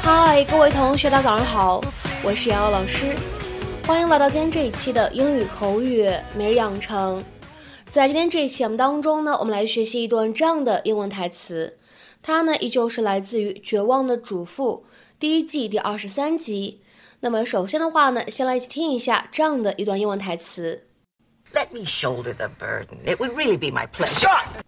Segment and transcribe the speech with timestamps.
[0.00, 1.82] 嗨，各位同学，大家早上好，
[2.24, 3.14] 我是瑶瑶老师，
[3.86, 7.22] 欢迎来到今天这一期的英语口语每日养成。
[7.90, 11.76] 在今天这一期节目当中呢，我们来学习一段这样的英文台词，
[12.22, 14.86] 它呢依旧是来自于《绝望的主妇》
[15.20, 16.80] 第一季第二十三集。
[17.21, 20.87] 那么首先的话呢，先来一起听一下这样的一段英文台词。
[21.53, 23.03] Let me shoulder the burden.
[23.05, 24.07] It would really be my pleasure.
[24.07, 24.63] Stop!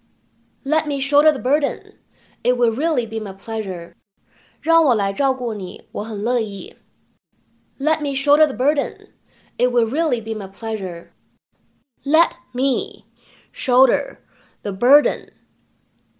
[0.64, 1.94] Let me shoulder the burden.
[2.42, 3.92] It will really be my pleasure.
[4.60, 6.76] 让我来照顾你，我很乐意。
[7.78, 9.08] Let me shoulder the burden.
[9.58, 11.08] It will really be my pleasure.
[12.04, 13.04] Let me
[13.52, 14.18] shoulder
[14.62, 15.30] the burden.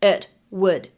[0.01, 0.91] It would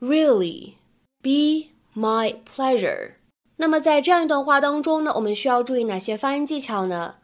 [0.00, 0.76] really
[1.22, 3.16] be my pleasure.
[3.61, 7.15] 那么在这样一段话当中呢，我们需要注意哪些发音技巧呢？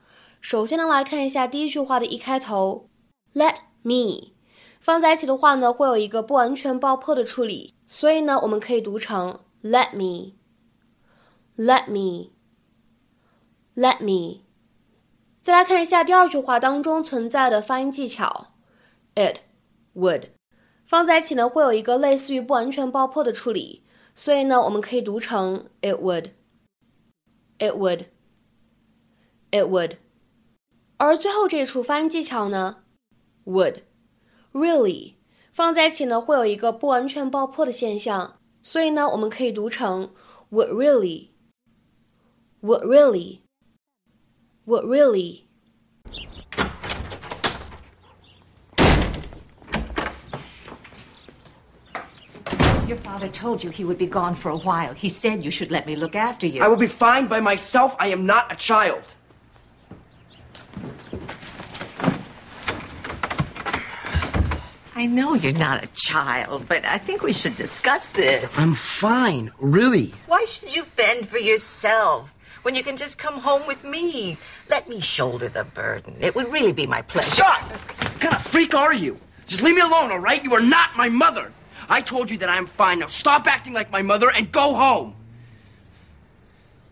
[0.41, 2.89] 首先呢，来看一下第一句话的一开头
[3.33, 4.33] ，Let me
[4.81, 12.29] 放在一起的话呢，会有一个不完全爆破的处理，所以呢，我们可以读成 Let me，Let me，Let
[14.01, 14.41] me。
[15.41, 18.47] 再来看一下第二句话当中存在的发音技巧
[19.15, 19.37] ，It
[19.95, 20.31] would
[20.85, 23.84] 放在一起呢，会有一个类似于不完全爆破的处理，
[24.15, 29.97] 所以呢，我们可以读成 It would，It would，It would。
[30.97, 32.83] 而最后这一处发音技巧呢
[33.45, 33.81] ，would。
[34.53, 35.15] really
[35.51, 40.13] 放在一起呢，会有一个不完全爆破的现象，所以呢，我们可以读成
[40.49, 45.41] would really，would really，would really。
[52.87, 54.93] Your father told you he would be gone for a while.
[54.93, 56.63] He said you should let me look after you.
[56.63, 57.95] I will be fine by myself.
[57.97, 59.15] I am not a child.
[64.97, 68.57] I know you're not a child, but I think we should discuss this.
[68.59, 70.13] I'm fine, really.
[70.27, 74.37] Why should you fend for yourself when you can just come home with me?
[74.69, 76.17] Let me shoulder the burden.
[76.19, 77.31] It would really be my pleasure.
[77.31, 77.63] Stop!
[77.63, 79.19] What kind of freak are you?
[79.47, 80.43] Just leave me alone, all right?
[80.43, 81.51] You are not my mother.
[81.89, 82.99] I told you that I'm fine.
[82.99, 85.15] Now stop acting like my mother and go home.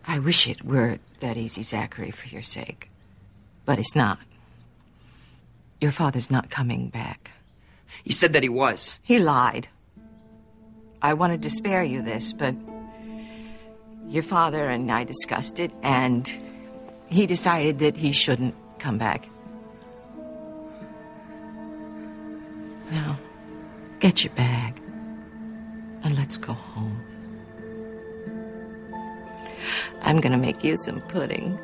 [0.06, 2.90] I wish it were that easy, Zachary, for your sake.
[3.64, 4.18] But it's not.
[5.80, 7.30] Your father's not coming back.
[8.02, 8.98] He said that he was.
[9.02, 9.68] He lied.
[11.00, 12.54] I wanted to spare you this, but
[14.08, 16.30] your father and I discussed it, and
[17.06, 19.28] he decided that he shouldn't come back.
[22.90, 23.18] Now,
[24.04, 24.74] get your bag
[26.02, 27.02] and let's go home.
[30.02, 31.56] I'm gonna make you some pudding.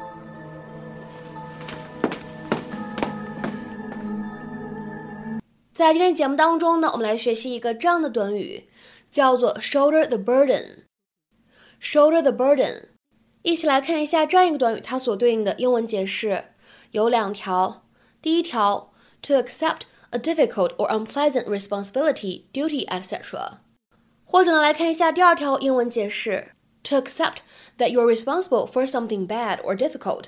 [5.75, 8.71] 在今天节目当中呢，我们来学习一个这样的短语，
[9.11, 10.85] 叫做 shoulder the burden。
[11.79, 12.85] shoulder the burden，
[13.43, 16.45] 一起来看一下这样一个短语，它所对应的英文解释
[16.93, 17.85] 有两条。
[18.23, 23.59] 第一条，to accept a difficult or unpleasant responsibility, duty, etc.
[24.25, 27.39] 或者呢，来看一下第二条英文解释，to accept
[27.79, 30.25] that you're responsible for something bad or difficult，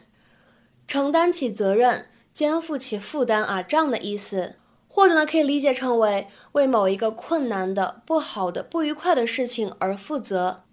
[0.86, 4.56] 承担起责任，肩负起负担啊，这样的意思。
[4.94, 10.64] 或者呢，可以理解成为为某一个困难的、不好的、不愉快的事情而负责。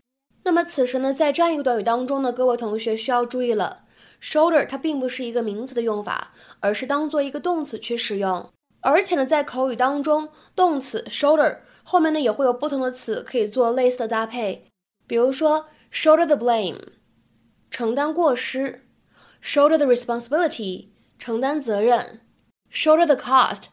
[0.43, 3.83] 那么此时呢，在这样一个短语当中呢，各位同学需要注意了
[4.21, 8.49] ，shoulder 它并不是一个名词的用法，而是当做一个动词去使用。
[8.81, 14.65] 而且呢，在口语当中，动词 shoulder 后面呢也会有不同的词可以做类似的搭配，
[15.07, 16.77] 比如说 shoulder the blame，
[17.69, 18.85] 承担过失
[19.43, 22.21] ；shoulder the responsibility，承担责任
[22.71, 23.63] ；shoulder the cost。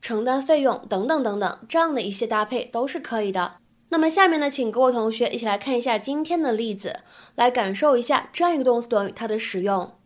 [0.00, 3.58] 承担费用等等等等，这样的一些搭配都是可以的。
[3.90, 7.00] 那么下面呢，请各位同学一起来看一下今天的例子，
[7.36, 9.96] 来感受一下这样一个动词短语它的使用。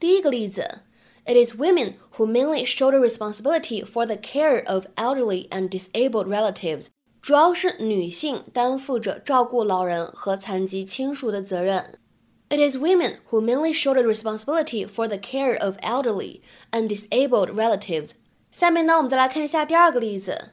[0.00, 0.80] 第一个例子
[1.25, 6.87] ，It is women who mainly shoulder responsibility for the care of elderly and disabled relatives。
[7.21, 11.99] 主要是女性担负着照顾老人和残疾亲属的责任。
[12.49, 18.11] It is women who mainly shoulder responsibility for the care of elderly and disabled relatives。
[18.51, 20.51] 下面呢，我们再来看一下第二个例子。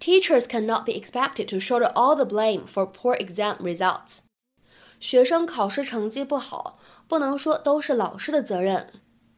[0.00, 4.20] Teachers cannot be expected to shoulder all the blame for poor exam results。
[4.98, 8.90] 学生考试成绩不好，不能说都是老师的责任。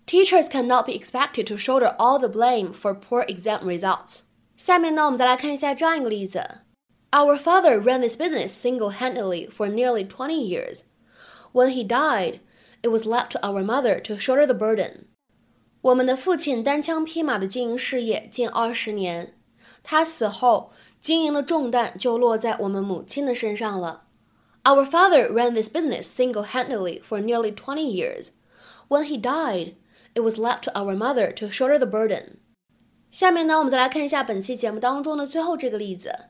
[0.07, 4.21] Teachers cannot be expected to shoulder all the blame for poor exam results。
[4.57, 6.61] 下面呢，我们再来看一下这样一个例子。
[7.11, 10.81] Our father ran this business single-handedly for nearly 20 years.
[11.53, 12.41] When he died,
[12.83, 15.07] it was left to our mother to shoulder the burden.
[15.81, 19.35] 我们的父亲单枪匹马的经营事业近二十年，
[19.83, 24.05] 他死后，经营的重担就落在我们母亲的身上了。
[24.65, 28.31] Our father ran this business single-handedly for nearly twenty years.
[28.89, 29.75] When he died,
[30.15, 32.39] it was left to our mother to shoulder the burden.
[33.11, 36.27] 下面呢，我们再来看一下本期节目当中的最后这个例子。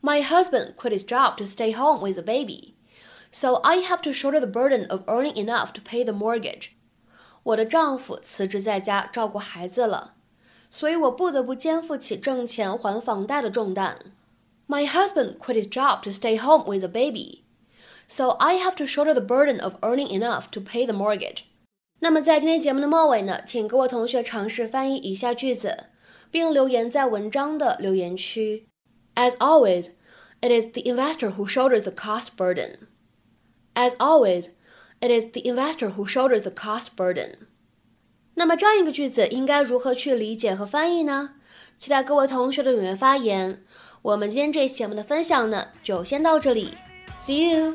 [0.00, 2.74] My husband quit his job to stay home with a baby,
[3.30, 6.70] so I have to shoulder the burden of earning enough to pay the mortgage.
[7.42, 10.14] 我的丈夫辞职在家照顾孩子了，
[10.70, 13.98] 所以我不得不肩负起挣钱还房贷的重担。
[14.66, 17.44] My husband quit his job to stay home with a baby,
[18.08, 21.44] so I have to shoulder the burden of earning enough to pay the mortgage.
[21.99, 25.85] 那么在今天节目的末尾呢，请各位同学尝试翻译以下句子，
[26.31, 28.67] 并留言在文章的留言区。
[29.15, 29.89] As always,
[30.39, 32.87] it is the investor who shoulders the cost burden.
[33.73, 34.51] As always,
[35.01, 37.35] it is the investor who shoulders the cost burden.
[38.35, 41.35] 那么这样一个句子应该如何去理解和翻译呢？
[41.77, 43.63] 期待各位同学的踊跃发言。
[44.01, 46.73] 我们今天这期节目的分享呢，就先到这里。
[47.19, 47.73] See you.